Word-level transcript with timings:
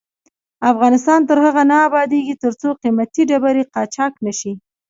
افغانستان 0.71 1.19
تر 1.29 1.37
هغو 1.45 1.63
نه 1.71 1.77
ابادیږي، 1.87 2.35
ترڅو 2.43 2.69
قیمتي 2.81 3.23
ډبرې 3.29 3.63
قاچاق 3.73 4.13
نشي. 4.25 4.53